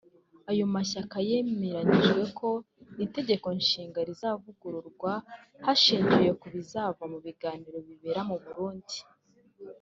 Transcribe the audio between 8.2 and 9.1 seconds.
mu Burundi